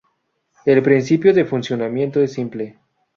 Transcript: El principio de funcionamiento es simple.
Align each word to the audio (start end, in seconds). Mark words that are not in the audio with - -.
El 0.65 0.81
principio 0.81 1.31
de 1.31 1.45
funcionamiento 1.45 2.21
es 2.21 2.33
simple. 2.33 2.79